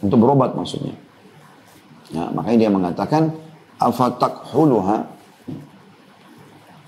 [0.00, 0.96] untuk berobat maksudnya?
[2.16, 3.22] Nah, makanya dia mengatakan
[3.76, 5.12] afatakhuluha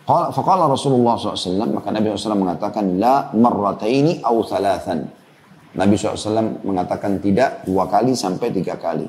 [0.06, 5.10] Faqala Rasulullah SAW, maka Nabi SAW mengatakan, La marrataini au thalathan.
[5.76, 9.04] Nabi SAW mengatakan tidak dua kali sampai tiga kali.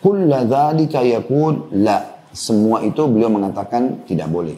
[0.00, 1.04] Kulla dhalika
[1.76, 1.98] la.
[2.30, 4.54] Semua itu beliau mengatakan tidak boleh.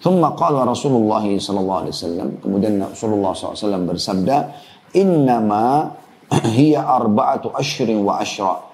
[0.00, 4.36] Thumma qala Rasulullah SAW, kemudian Rasulullah SAW bersabda,
[4.96, 5.92] Innama
[6.56, 8.64] hiya arba'atu ashrin wa ashra.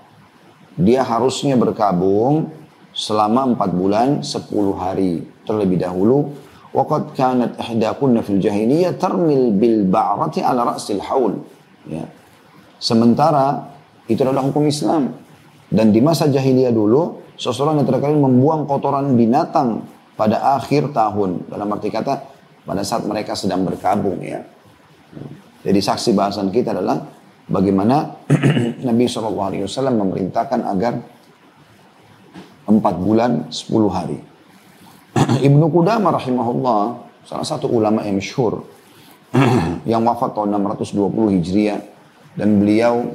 [0.79, 2.51] Dia harusnya berkabung
[2.95, 6.31] selama empat bulan sepuluh hari terlebih dahulu
[6.71, 11.43] waqad kanat ihdakunna fil jahiliyah tarmil bil ba'rati ala ra'sil haul
[11.87, 12.05] ya.
[12.81, 13.77] Sementara
[14.09, 15.15] itu adalah hukum Islam.
[15.71, 19.87] Dan di masa jahiliyah dulu seseorang yang terkali membuang kotoran binatang
[20.19, 21.47] pada akhir tahun.
[21.47, 22.15] Dalam arti kata
[22.67, 24.43] pada saat mereka sedang berkabung ya.
[25.61, 27.05] Jadi saksi bahasan kita adalah
[27.47, 28.19] bagaimana
[28.89, 30.99] Nabi SAW memerintahkan agar
[32.67, 34.19] empat bulan sepuluh hari.
[35.49, 36.83] Ibnu Qudama rahimahullah,
[37.29, 38.65] salah satu ulama yang masyhur
[39.91, 41.81] yang wafat tahun 620 Hijriah
[42.35, 43.15] dan beliau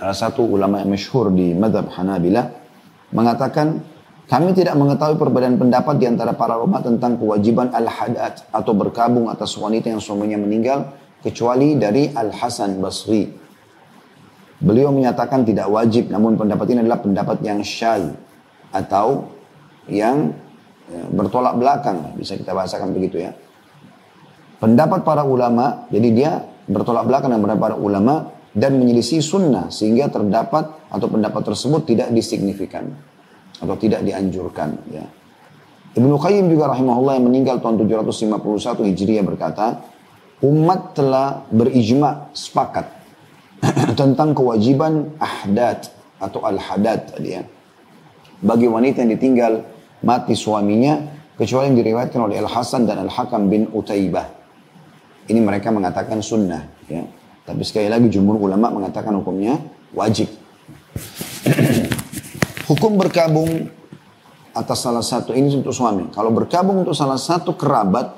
[0.00, 2.48] salah satu ulama yang masyhur di madhab Hanabila
[3.12, 3.84] mengatakan
[4.24, 9.52] kami tidak mengetahui perbedaan pendapat di antara para ulama tentang kewajiban al-hadat atau berkabung atas
[9.60, 13.28] wanita yang suaminya meninggal kecuali dari Al-Hasan Basri.
[14.64, 18.16] Beliau menyatakan tidak wajib namun pendapat ini adalah pendapat yang syai
[18.72, 19.28] atau
[19.92, 20.32] yang
[20.88, 23.36] ya, bertolak belakang, bisa kita bahasakan begitu ya.
[24.64, 26.32] Pendapat para ulama, jadi dia
[26.64, 32.08] bertolak belakang dengan pendapat para ulama dan menyelisih sunnah sehingga terdapat atau pendapat tersebut tidak
[32.16, 32.88] disignifikan
[33.60, 35.04] atau tidak dianjurkan ya.
[36.00, 39.84] Ibnu Qayyim juga rahimahullah yang meninggal tahun 751 Hijriah berkata,
[40.40, 42.88] umat telah berijma sepakat
[44.00, 47.44] tentang kewajiban ahdat atau al-hadat tadi ya
[48.40, 49.52] bagi wanita yang ditinggal
[50.04, 51.00] mati suaminya
[51.36, 54.43] kecuali yang diriwayatkan oleh Al Hasan dan Al Hakam bin Utaibah.
[55.24, 57.04] Ini mereka mengatakan sunnah, ya.
[57.44, 59.60] Tapi sekali lagi jumhur ulama mengatakan hukumnya
[59.92, 60.32] wajib.
[62.68, 63.68] Hukum berkabung
[64.56, 66.08] atas salah satu ini untuk suami.
[66.08, 68.16] Kalau berkabung untuk salah satu kerabat,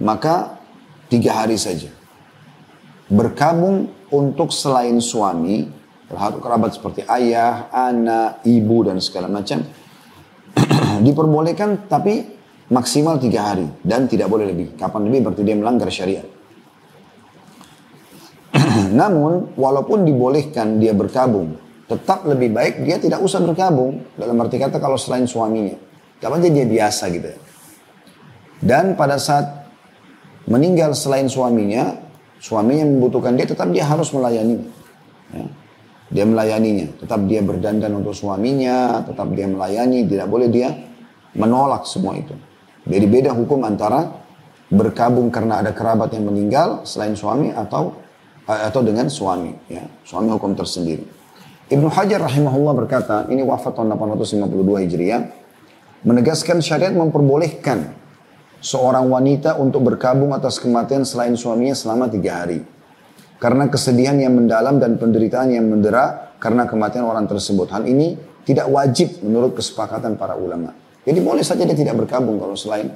[0.00, 0.56] maka
[1.12, 1.92] tiga hari saja.
[3.12, 5.68] Berkabung untuk selain suami,
[6.06, 9.66] terhadap kerabat seperti ayah, anak, ibu dan segala macam
[11.06, 12.35] diperbolehkan tapi
[12.70, 14.74] maksimal tiga hari dan tidak boleh lebih.
[14.74, 16.26] Kapan lebih berarti dia melanggar syariat.
[19.00, 21.54] Namun walaupun dibolehkan dia berkabung,
[21.86, 25.78] tetap lebih baik dia tidak usah berkabung dalam arti kata kalau selain suaminya.
[26.18, 27.38] Kapan aja dia biasa gitu ya.
[28.56, 29.68] Dan pada saat
[30.48, 31.92] meninggal selain suaminya,
[32.40, 34.64] suaminya membutuhkan dia tetap dia harus melayani.
[35.30, 35.46] Ya.
[36.06, 36.86] Dia melayaninya.
[37.02, 40.72] Tetap dia berdandan untuk suaminya, tetap dia melayani, tidak boleh dia
[41.36, 42.32] menolak semua itu.
[42.86, 44.06] Jadi beda hukum antara
[44.70, 47.98] berkabung karena ada kerabat yang meninggal selain suami atau
[48.46, 49.52] eh, atau dengan suami.
[49.66, 49.82] Ya.
[50.06, 51.02] Suami hukum tersendiri.
[51.66, 55.22] Ibnu Hajar rahimahullah berkata, ini wafat tahun 852 Hijriah,
[56.06, 57.90] menegaskan syariat memperbolehkan
[58.62, 62.62] seorang wanita untuk berkabung atas kematian selain suaminya selama tiga hari.
[63.42, 67.66] Karena kesedihan yang mendalam dan penderitaan yang mendera karena kematian orang tersebut.
[67.74, 68.14] Hal ini
[68.46, 70.85] tidak wajib menurut kesepakatan para ulama.
[71.06, 72.90] Jadi boleh saja dia tidak berkabung kalau selain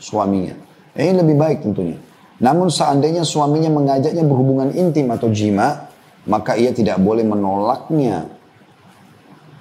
[0.00, 0.56] suaminya.
[0.96, 2.00] Ini lebih baik tentunya.
[2.40, 5.92] Namun seandainya suaminya mengajaknya berhubungan intim atau jima,
[6.24, 8.32] maka ia tidak boleh menolaknya.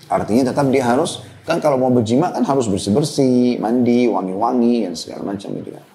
[0.08, 5.36] Artinya tetap dia harus, kan kalau mau berjima kan harus bersih-bersih, mandi, wangi-wangi, dan segala
[5.36, 5.86] macam itu kan.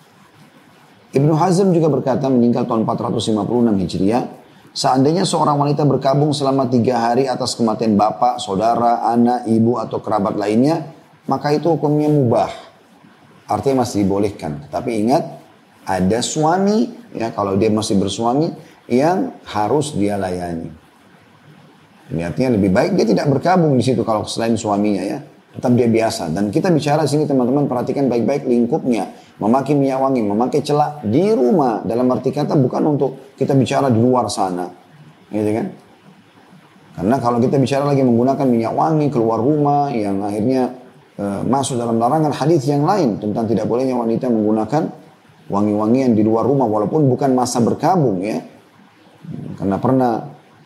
[1.14, 4.24] Ibnu Hazm juga berkata meninggal tahun 456 Hijriah,
[4.74, 10.34] Seandainya seorang wanita berkabung selama tiga hari atas kematian bapak, saudara, anak, ibu, atau kerabat
[10.34, 10.90] lainnya,
[11.26, 12.50] maka itu hukumnya mubah.
[13.48, 14.68] Artinya masih dibolehkan.
[14.72, 15.22] Tapi ingat,
[15.84, 18.52] ada suami, ya kalau dia masih bersuami,
[18.88, 20.68] yang harus dia layani.
[22.12, 25.18] Ini artinya lebih baik dia tidak berkabung di situ kalau selain suaminya ya.
[25.54, 26.34] Tetap dia biasa.
[26.34, 31.80] Dan kita bicara sini teman-teman perhatikan baik-baik lingkupnya memakai minyak wangi, memakai celak di rumah.
[31.87, 34.66] Dalam arti kata bukan untuk kita bicara di luar sana.
[35.30, 35.66] Gitu kan?
[36.94, 40.83] Karena kalau kita bicara lagi menggunakan minyak wangi keluar rumah yang akhirnya
[41.46, 44.90] masuk dalam larangan hadis yang lain tentang tidak bolehnya wanita menggunakan
[45.46, 48.42] wangi-wangian di luar rumah walaupun bukan masa berkabung ya.
[49.55, 50.12] Karena pernah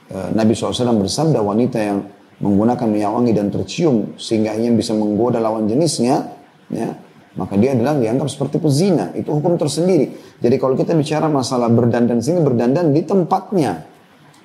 [0.09, 1.99] e, Nabi SAW bersabda wanita yang
[2.41, 6.33] menggunakan minyak wangi dan tercium sehingga ia bisa menggoda lawan jenisnya
[6.73, 6.91] ya
[7.39, 9.15] maka dia adalah dianggap seperti pezina.
[9.15, 10.11] Itu hukum tersendiri.
[10.43, 13.87] Jadi kalau kita bicara masalah berdandan sini, berdandan di tempatnya.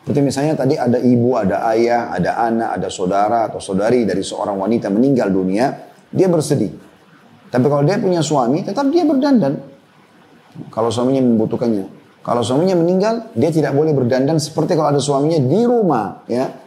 [0.03, 4.59] Seperti misalnya tadi ada ibu, ada ayah, ada anak, ada saudara atau saudari dari seorang
[4.61, 6.71] wanita meninggal dunia, dia bersedih.
[7.49, 9.59] Tapi kalau dia punya suami, tetap dia berdandan.
[10.69, 12.01] Kalau suaminya membutuhkannya.
[12.23, 16.23] Kalau suaminya meninggal, dia tidak boleh berdandan seperti kalau ada suaminya di rumah.
[16.29, 16.63] Ya,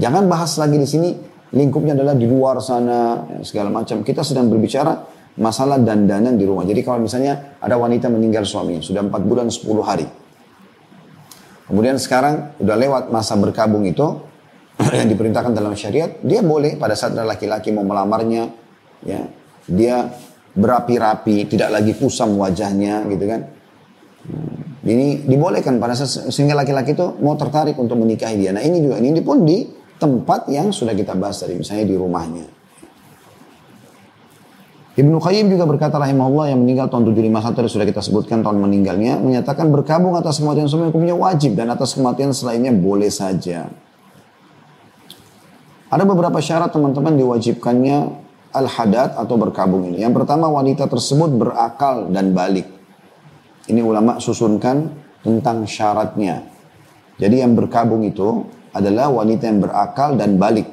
[0.00, 1.12] Jangan bahas lagi di sini
[1.52, 4.00] lingkupnya adalah di luar sana ya, segala macam.
[4.00, 4.96] Kita sedang berbicara
[5.36, 6.64] masalah dandanan di rumah.
[6.64, 10.08] Jadi kalau misalnya ada wanita meninggal suaminya, sudah 4 bulan 10 hari.
[11.68, 14.29] Kemudian sekarang udah lewat masa berkabung itu,
[14.96, 18.48] yang diperintahkan dalam syariat, dia boleh pada saat laki-laki mau melamarnya,
[19.04, 19.20] ya
[19.68, 20.08] dia
[20.56, 23.40] berapi-rapi, tidak lagi kusam wajahnya gitu kan.
[24.20, 24.56] Hmm,
[24.88, 28.50] ini dibolehkan pada saat sehingga laki-laki itu mau tertarik untuk menikahi dia.
[28.56, 29.68] Nah ini juga ini pun di
[30.00, 32.46] tempat yang sudah kita bahas tadi, misalnya di rumahnya.
[35.00, 39.16] Ibnu Qayyim juga berkata rahimahullah yang meninggal tahun 751 yang sudah kita sebutkan tahun meninggalnya
[39.22, 43.70] menyatakan berkabung atas kematian suami hukumnya wajib dan atas kematian selainnya boleh saja.
[45.90, 47.98] Ada beberapa syarat teman-teman diwajibkannya
[48.54, 50.06] al-hadat atau berkabung ini.
[50.06, 52.66] Yang pertama wanita tersebut berakal dan balik.
[53.66, 54.90] Ini ulama susunkan
[55.22, 56.46] tentang syaratnya.
[57.18, 60.66] Jadi yang berkabung itu adalah wanita yang berakal dan balik.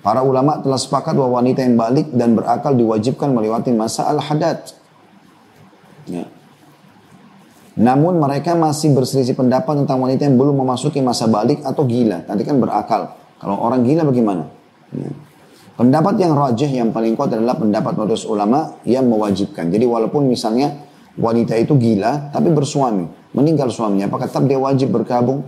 [0.00, 4.76] Para ulama telah sepakat bahwa wanita yang balik dan berakal diwajibkan melewati masa al-hadat.
[6.08, 6.24] Ya.
[7.76, 12.24] Namun mereka masih berselisih pendapat tentang wanita yang belum memasuki masa balik atau gila.
[12.28, 13.19] Nanti kan berakal.
[13.40, 14.44] Kalau orang gila bagaimana?
[14.92, 15.10] Ya.
[15.80, 19.72] Pendapat yang rajih yang paling kuat adalah pendapat mayoritas ulama yang mewajibkan.
[19.72, 20.76] Jadi walaupun misalnya
[21.16, 25.40] wanita itu gila tapi bersuami, meninggal suaminya, apakah tetap dia wajib berkabung?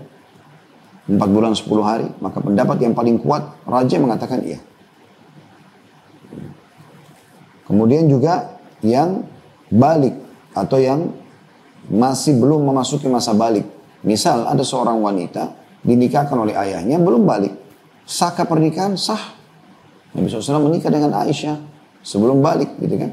[1.04, 4.62] 4 bulan 10 hari, maka pendapat yang paling kuat raja mengatakan iya.
[7.68, 9.26] Kemudian juga yang
[9.68, 10.16] balik
[10.56, 11.12] atau yang
[11.92, 13.66] masih belum memasuki masa balik.
[14.06, 15.52] Misal ada seorang wanita
[15.82, 17.61] dinikahkan oleh ayahnya belum balik.
[18.02, 19.38] Saka pernikahan sah.
[20.12, 21.56] Nabi SAW menikah dengan Aisyah
[22.04, 23.10] sebelum balik gitu kan.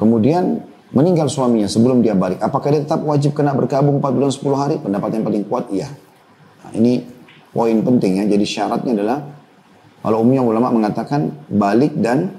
[0.00, 0.64] Kemudian
[0.96, 4.74] meninggal suaminya sebelum dia balik, apakah dia tetap wajib kena berkabung 4 bulan 10 hari?
[4.80, 5.92] Pendapat yang paling kuat, iya.
[6.64, 7.04] Nah, ini
[7.52, 8.24] poin penting ya.
[8.24, 9.18] Jadi syaratnya adalah
[10.00, 12.32] kalau umumnya ulama mengatakan balik dan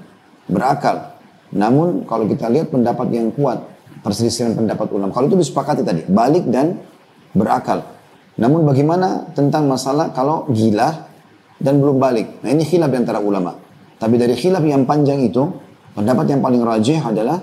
[0.50, 1.14] berakal.
[1.54, 3.62] Namun kalau kita lihat pendapat yang kuat,
[4.02, 5.14] perselisihan pendapat ulama.
[5.14, 6.82] Kalau itu disepakati tadi, balik dan
[7.30, 7.86] berakal.
[8.40, 11.08] Namun bagaimana tentang masalah kalau gila
[11.60, 12.40] dan belum balik?
[12.40, 13.52] Nah ini khilaf antara ulama.
[14.00, 15.44] Tapi dari khilaf yang panjang itu,
[15.92, 17.38] pendapat yang paling rajih adalah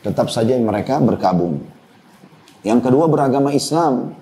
[0.00, 1.60] tetap saja mereka berkabung.
[2.64, 4.16] Yang kedua beragama Islam.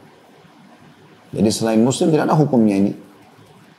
[1.33, 2.93] Jadi selain muslim tidak ada hukumnya ini.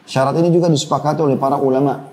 [0.07, 2.12] Syarat ini juga disepakati oleh para ulama.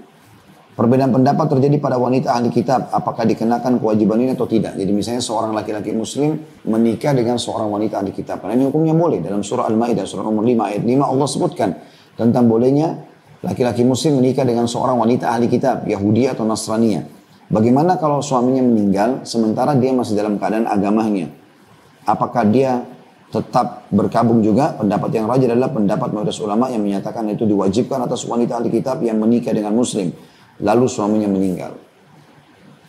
[0.71, 2.89] Perbedaan pendapat terjadi pada wanita ahli kitab.
[2.95, 4.79] Apakah dikenakan kewajiban ini atau tidak.
[4.79, 8.41] Jadi misalnya seorang laki-laki muslim menikah dengan seorang wanita ahli kitab.
[8.41, 9.19] Karena ini hukumnya boleh.
[9.21, 11.71] Dalam surah Al-Ma'idah, surah nomor 5 ayat 5 Allah sebutkan.
[12.15, 12.97] Tentang bolehnya
[13.43, 15.85] laki-laki muslim menikah dengan seorang wanita ahli kitab.
[15.85, 17.05] Yahudi atau Nasrania.
[17.51, 21.35] Bagaimana kalau suaminya meninggal sementara dia masih dalam keadaan agamanya?
[22.07, 22.87] Apakah dia
[23.35, 24.79] tetap berkabung juga?
[24.79, 29.03] Pendapat yang rajin adalah pendapat mayoritas ulama yang menyatakan itu diwajibkan atas wanita ahli kitab
[29.03, 30.15] yang menikah dengan muslim.
[30.61, 31.73] Lalu suaminya meninggal.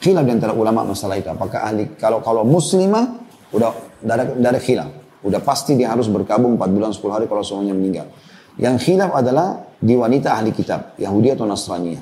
[0.01, 1.29] Khilaf di antara ulama masalah itu.
[1.29, 3.21] Apakah ahli, kalau kalau muslimah,
[3.53, 3.69] udah
[4.01, 4.89] dari, dari khilaf.
[5.21, 8.09] Udah pasti dia harus berkabung 4 bulan 10 hari kalau suaminya meninggal.
[8.57, 11.93] Yang khilaf adalah di wanita ahli kitab, Yahudi atau Nasrani.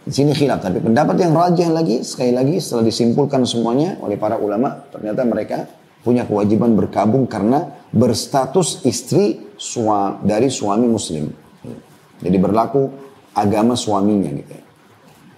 [0.00, 4.40] Di sini khilaf, tapi pendapat yang rajah lagi, sekali lagi setelah disimpulkan semuanya oleh para
[4.40, 5.68] ulama, ternyata mereka
[6.00, 11.28] punya kewajiban berkabung karena berstatus istri sua, dari suami muslim.
[12.20, 14.64] Jadi berlaku agama suaminya gitu ya.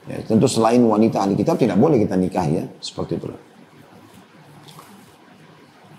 [0.09, 0.16] ya.
[0.24, 3.26] Tentu selain wanita ahli kitab tidak boleh kita nikah ya, seperti itu.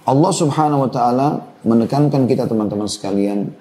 [0.04, 1.28] Allah subhanahu wa ta'ala
[1.64, 3.56] menekankan kita teman-teman sekalian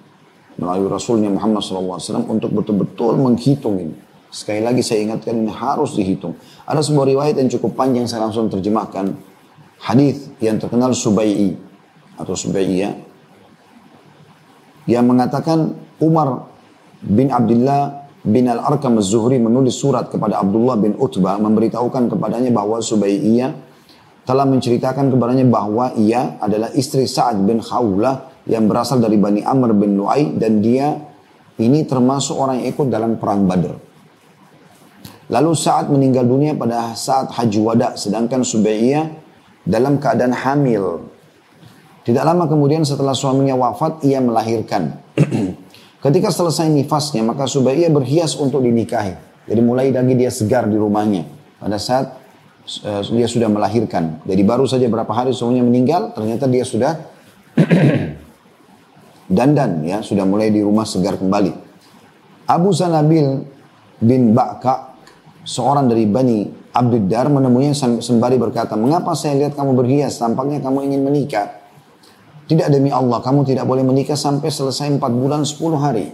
[0.58, 3.94] melalui Rasulnya Muhammad SAW untuk betul-betul menghitung ini.
[4.32, 6.34] Sekali lagi saya ingatkan ini harus dihitung.
[6.66, 9.12] Ada sebuah riwayat yang cukup panjang saya langsung terjemahkan.
[9.82, 11.54] Hadis yang terkenal Subai'i
[12.18, 12.94] atau Subaiyah
[14.90, 16.50] yang mengatakan Umar
[17.02, 23.50] bin Abdullah bin Al-Arkam Az-Zuhri menulis surat kepada Abdullah bin Utbah memberitahukan kepadanya bahwa Subaiyah
[24.22, 29.74] telah menceritakan kepadanya bahwa ia adalah istri Sa'ad bin Khawlah yang berasal dari Bani Amr
[29.74, 30.94] bin Lu'ay dan dia
[31.58, 33.74] ini termasuk orang yang ikut dalam perang Badr.
[35.26, 39.11] Lalu Sa'ad meninggal dunia pada saat Haji Wada sedangkan Subaiyah
[39.66, 41.11] dalam keadaan hamil.
[42.02, 44.98] Tidak lama kemudian setelah suaminya wafat ia melahirkan.
[46.02, 49.14] Ketika selesai nifasnya maka Subaiyah berhias untuk dinikahi.
[49.46, 51.22] Jadi mulai lagi dia segar di rumahnya.
[51.62, 52.18] Pada saat
[52.82, 54.18] uh, dia sudah melahirkan.
[54.26, 56.98] Jadi baru saja berapa hari suaminya meninggal, ternyata dia sudah
[59.36, 61.54] dandan ya, sudah mulai di rumah segar kembali.
[62.50, 63.46] Abu Sanabil
[64.02, 64.98] bin Ba'ka,
[65.46, 71.02] seorang dari Bani Abdiddar menemuinya sembari berkata, mengapa saya lihat kamu berhias, tampaknya kamu ingin
[71.06, 71.62] menikah.
[72.52, 76.12] Tidak demi Allah, kamu tidak boleh menikah sampai selesai 4 bulan 10 hari.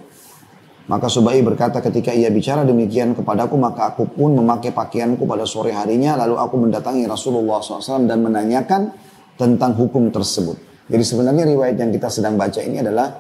[0.87, 5.75] Maka Subai berkata ketika ia bicara demikian kepadaku, maka aku pun memakai pakaianku pada sore
[5.75, 8.95] harinya, lalu aku mendatangi Rasulullah SAW dan menanyakan
[9.35, 10.55] tentang hukum tersebut.
[10.87, 13.19] Jadi sebenarnya riwayat yang kita sedang baca ini adalah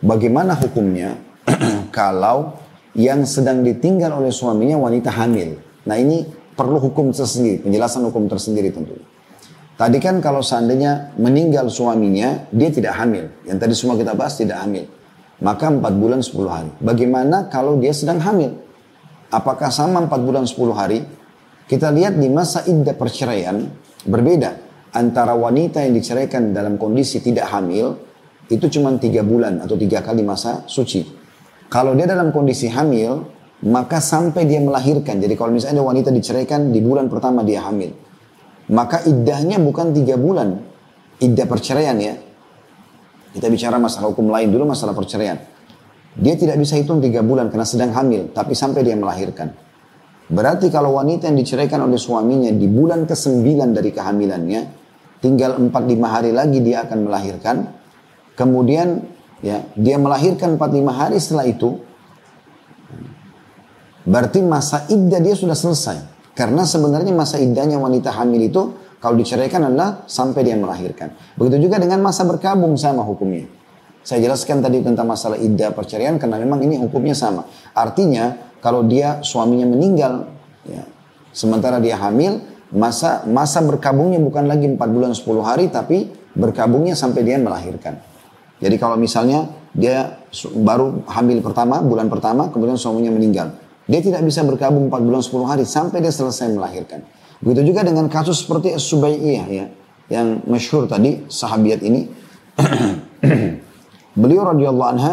[0.00, 1.20] bagaimana hukumnya
[1.92, 2.56] kalau
[2.96, 5.60] yang sedang ditinggal oleh suaminya wanita hamil.
[5.84, 6.24] Nah ini
[6.56, 9.13] perlu hukum tersendiri, penjelasan hukum tersendiri tentunya.
[9.74, 13.26] Tadi kan kalau seandainya meninggal suaminya, dia tidak hamil.
[13.42, 14.86] Yang tadi semua kita bahas tidak hamil
[15.42, 16.70] maka 4 bulan 10 hari.
[16.78, 18.54] Bagaimana kalau dia sedang hamil?
[19.28, 21.02] Apakah sama 4 bulan 10 hari?
[21.68, 23.56] Kita lihat di masa iddah perceraian
[24.04, 24.50] berbeda
[24.92, 27.96] antara wanita yang diceraikan dalam kondisi tidak hamil
[28.52, 31.08] itu cuma tiga bulan atau tiga kali masa suci.
[31.72, 33.24] Kalau dia dalam kondisi hamil,
[33.64, 35.16] maka sampai dia melahirkan.
[35.16, 37.96] Jadi kalau misalnya wanita diceraikan di bulan pertama dia hamil,
[38.72, 40.56] maka iddahnya bukan tiga bulan,
[41.20, 42.14] iddah perceraian ya,
[43.34, 45.36] kita bicara masalah hukum lain dulu, masalah perceraian.
[46.14, 49.50] Dia tidak bisa hitung tiga bulan karena sedang hamil, tapi sampai dia melahirkan.
[50.30, 54.60] Berarti kalau wanita yang diceraikan oleh suaminya di bulan ke-9 dari kehamilannya,
[55.18, 55.74] tinggal 4-5
[56.06, 57.56] hari lagi dia akan melahirkan.
[58.38, 59.02] Kemudian
[59.42, 61.76] ya dia melahirkan 4-5 hari setelah itu,
[64.06, 66.13] berarti masa iddah dia sudah selesai.
[66.34, 68.62] Karena sebenarnya masa iddahnya wanita hamil itu
[68.98, 71.14] kalau diceraikan adalah sampai dia melahirkan.
[71.38, 73.46] Begitu juga dengan masa berkabung sama hukumnya.
[74.04, 77.46] Saya jelaskan tadi tentang masalah iddah perceraian karena memang ini hukumnya sama.
[77.72, 80.28] Artinya kalau dia suaminya meninggal,
[80.68, 80.84] ya,
[81.32, 82.42] sementara dia hamil,
[82.74, 87.96] masa masa berkabungnya bukan lagi 4 bulan 10 hari, tapi berkabungnya sampai dia melahirkan.
[88.60, 90.20] Jadi kalau misalnya dia
[90.52, 93.52] baru hamil pertama, bulan pertama, kemudian suaminya meninggal.
[93.84, 97.04] Dia tidak bisa berkabung 4 bulan 10 hari sampai dia selesai melahirkan.
[97.44, 99.66] Begitu juga dengan kasus seperti Subaiyah ya,
[100.08, 102.08] yang masyhur tadi sahabiat ini.
[104.20, 105.12] Beliau radhiyallahu anha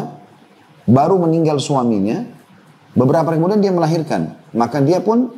[0.87, 2.23] baru meninggal suaminya,
[2.95, 5.35] beberapa hari kemudian dia melahirkan, maka dia pun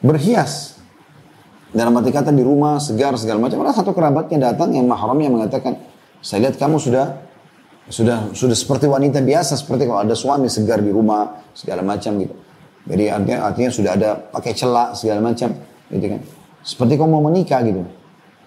[0.00, 0.80] berhias.
[1.76, 3.60] Dalam arti kata di rumah segar segala macam.
[3.60, 5.76] Ada satu kerabatnya datang yang mahramnya mengatakan,
[6.24, 7.20] saya lihat kamu sudah
[7.92, 12.45] sudah sudah seperti wanita biasa, seperti kalau ada suami segar di rumah segala macam gitu.
[12.86, 15.50] Jadi artinya artinya sudah ada pakai celak segala macam
[15.90, 16.20] gitu kan.
[16.62, 17.82] Seperti kau mau menikah gitu.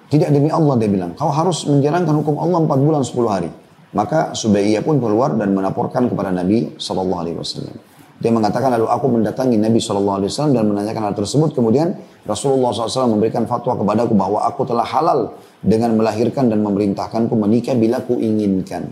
[0.10, 3.52] Tidak demi Allah dia bilang, kau harus menjalankan hukum Allah 4 bulan 10 hari.
[3.94, 7.76] Maka Subaiyah pun keluar dan melaporkan kepada Nabi Shallallahu Alaihi Wasallam.
[8.20, 11.56] Dia mengatakan lalu aku mendatangi Nabi Shallallahu Alaihi Wasallam dan menanyakan hal tersebut.
[11.56, 11.96] Kemudian
[12.28, 18.04] Rasulullah SAW memberikan fatwa kepadaku bahwa aku telah halal dengan melahirkan dan memerintahkanku menikah bila
[18.04, 18.92] ku inginkan.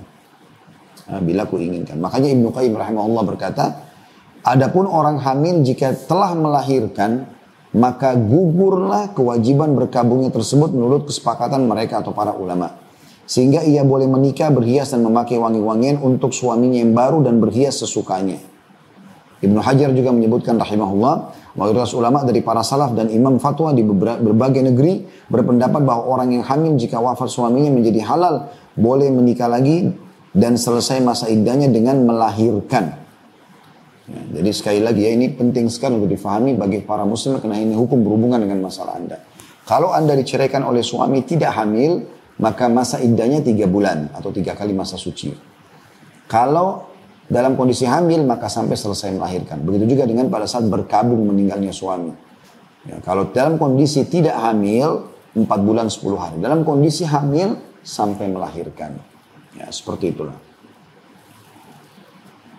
[1.07, 1.99] Bila ku inginkan.
[1.99, 3.86] Makanya Ibnu Qayyim rahimahullah berkata,
[4.47, 7.27] Adapun orang hamil jika telah melahirkan
[7.75, 12.79] maka gugurlah kewajiban berkabungnya tersebut menurut kesepakatan mereka atau para ulama.
[13.27, 18.39] Sehingga ia boleh menikah, berhias dan memakai wangi-wangian untuk suaminya yang baru dan berhias sesukanya.
[19.43, 21.15] Ibnu Hajar juga menyebutkan rahimahullah,
[21.59, 26.43] mayoritas ulama dari para salaf dan imam fatwa di berbagai negeri berpendapat bahwa orang yang
[26.47, 29.91] hamil jika wafat suaminya menjadi halal boleh menikah lagi
[30.31, 33.06] dan selesai masa iddahnya dengan melahirkan.
[34.07, 37.75] Ya, jadi sekali lagi ya ini penting sekali untuk difahami bagi para muslim karena ini
[37.75, 39.19] hukum berhubungan dengan masalah anda.
[39.67, 42.07] Kalau anda diceraikan oleh suami tidak hamil,
[42.39, 45.35] maka masa iddahnya tiga bulan atau tiga kali masa suci.
[46.31, 46.87] Kalau
[47.27, 49.59] dalam kondisi hamil maka sampai selesai melahirkan.
[49.59, 52.15] Begitu juga dengan pada saat berkabung meninggalnya suami.
[52.87, 56.37] Ya, kalau dalam kondisi tidak hamil, 4 bulan 10 hari.
[56.39, 58.95] Dalam kondisi hamil sampai melahirkan.
[59.59, 60.46] Ya, seperti itulah.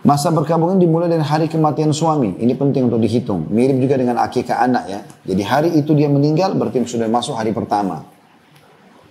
[0.09, 2.41] Masa berkabung ini dimulai dari hari kematian suami.
[2.41, 3.45] Ini penting untuk dihitung.
[3.53, 5.01] Mirip juga dengan akikah anak ya.
[5.05, 8.09] Jadi hari itu dia meninggal berarti sudah masuk hari pertama.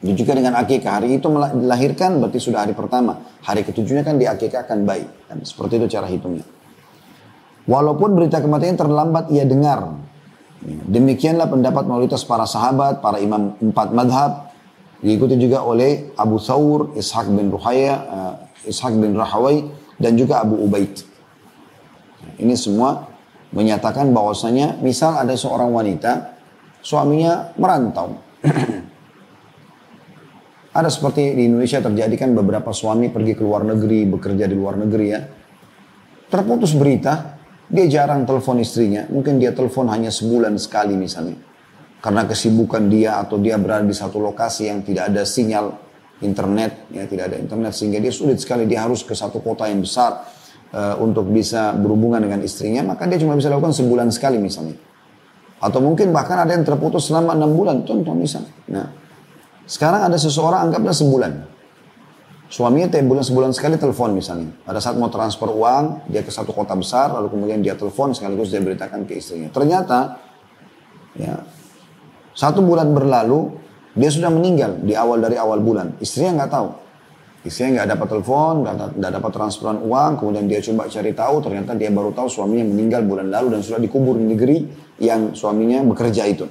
[0.01, 0.97] Itu juga dengan akikah.
[0.97, 3.21] Hari itu melahirkan berarti sudah hari pertama.
[3.45, 5.29] Hari ketujuhnya kan di akikah akan baik.
[5.29, 5.37] Kan?
[5.45, 6.45] Seperti itu cara hitungnya.
[7.69, 10.01] Walaupun berita kematian terlambat ia dengar.
[10.65, 14.49] Demikianlah pendapat mayoritas para sahabat, para imam empat madhab.
[15.05, 18.33] Diikuti juga oleh Abu Thawr, Ishaq bin Ruhaya, uh,
[18.65, 21.03] Ishaq bin Rahawai, dan juga Abu Ubaid.
[22.37, 23.09] Ini semua
[23.51, 26.37] menyatakan bahwasanya misal ada seorang wanita,
[26.81, 28.17] suaminya merantau.
[30.77, 34.77] Ada seperti di Indonesia terjadi kan beberapa suami pergi ke luar negeri, bekerja di luar
[34.77, 35.25] negeri ya.
[36.29, 37.33] Terputus berita,
[37.65, 39.09] dia jarang telepon istrinya.
[39.09, 41.33] Mungkin dia telepon hanya sebulan sekali misalnya.
[41.97, 45.86] Karena kesibukan dia atau dia berada di satu lokasi yang tidak ada sinyal
[46.23, 49.85] internet, ya tidak ada internet sehingga dia sulit sekali dia harus ke satu kota yang
[49.85, 50.25] besar
[50.73, 54.77] uh, untuk bisa berhubungan dengan istrinya, maka dia cuma bisa lakukan sebulan sekali misalnya.
[55.57, 58.53] Atau mungkin bahkan ada yang terputus selama enam bulan, contoh misalnya.
[58.69, 58.87] Nah,
[59.65, 61.33] sekarang ada seseorang anggaplah sebulan.
[62.47, 64.55] Suaminya tiap bulan sebulan sekali telepon misalnya.
[64.63, 68.47] Pada saat mau transfer uang, dia ke satu kota besar, lalu kemudian dia telepon sekaligus
[68.53, 69.51] dia beritakan ke istrinya.
[69.51, 70.15] Ternyata,
[71.19, 71.43] ya
[72.37, 73.51] satu bulan berlalu,
[73.97, 75.97] dia sudah meninggal di awal dari awal bulan.
[75.97, 76.69] Istrinya nggak tahu.
[77.43, 78.53] Istrinya nggak dapat telepon,
[78.95, 83.01] nggak dapat transferan uang, kemudian dia coba cari tahu, ternyata dia baru tahu suaminya meninggal
[83.01, 84.57] bulan lalu dan sudah dikubur di negeri
[85.01, 86.45] yang suaminya bekerja itu.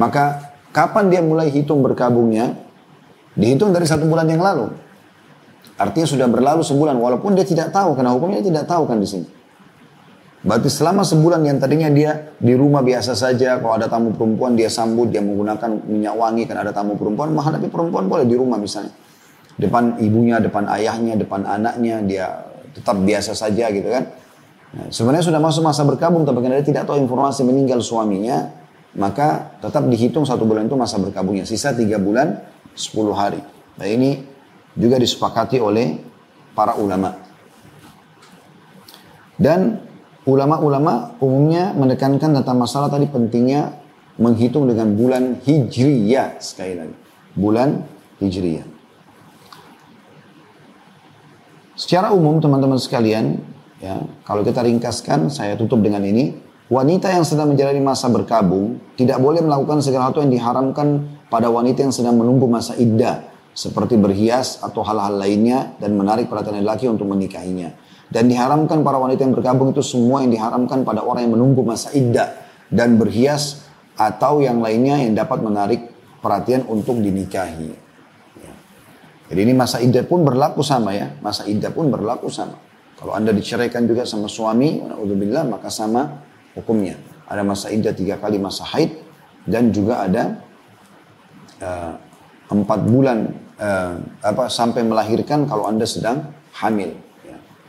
[0.00, 2.56] Maka Kapan dia mulai hitung berkabungnya?
[3.36, 4.72] Dihitung dari satu bulan yang lalu.
[5.76, 9.28] Artinya sudah berlalu sebulan, walaupun dia tidak tahu, karena hukumnya tidak tahu kan di sini.
[10.42, 14.66] Berarti selama sebulan yang tadinya dia di rumah biasa saja, kalau ada tamu perempuan dia
[14.66, 18.90] sambut, dia menggunakan minyak wangi, kan ada tamu perempuan, menghadapi perempuan boleh di rumah misalnya.
[19.54, 22.26] Depan ibunya, depan ayahnya, depan anaknya, dia
[22.74, 24.10] tetap biasa saja gitu kan.
[24.74, 28.50] Nah, sebenarnya sudah masuk masa berkabung, tapi karena dia tidak tahu informasi meninggal suaminya,
[28.98, 31.46] maka tetap dihitung satu bulan itu masa berkabungnya.
[31.46, 32.42] Sisa tiga bulan,
[32.74, 33.38] sepuluh hari.
[33.78, 34.26] Nah ini
[34.74, 36.02] juga disepakati oleh
[36.50, 37.14] para ulama.
[39.38, 39.91] Dan
[40.28, 43.78] ulama-ulama umumnya menekankan tentang masalah tadi pentingnya
[44.20, 46.96] menghitung dengan bulan hijriyah sekali lagi.
[47.32, 47.82] Bulan
[48.20, 48.66] hijriyah.
[51.72, 53.40] Secara umum teman-teman sekalian,
[53.80, 56.36] ya, kalau kita ringkaskan, saya tutup dengan ini,
[56.72, 61.84] Wanita yang sedang menjalani masa berkabung tidak boleh melakukan segala sesuatu yang diharamkan pada wanita
[61.84, 67.12] yang sedang menunggu masa iddah seperti berhias atau hal-hal lainnya dan menarik perhatian laki untuk
[67.12, 67.76] menikahinya.
[68.12, 71.88] Dan diharamkan para wanita yang berkabung itu semua yang diharamkan pada orang yang menunggu masa
[71.96, 72.28] iddah
[72.68, 73.64] dan berhias
[73.96, 75.80] atau yang lainnya yang dapat menarik
[76.20, 77.72] perhatian untuk dinikahi.
[78.36, 78.52] Ya.
[79.32, 82.60] Jadi ini masa iddah pun berlaku sama ya, masa iddah pun berlaku sama.
[83.00, 84.78] Kalau anda diceraikan juga sama suami,
[85.48, 86.22] maka sama
[86.54, 86.94] hukumnya.
[87.26, 88.94] Ada masa iddah tiga kali masa haid
[89.42, 90.38] dan juga ada
[91.58, 91.92] uh,
[92.52, 93.26] empat bulan
[93.58, 96.30] uh, apa sampai melahirkan kalau anda sedang
[96.62, 97.01] hamil.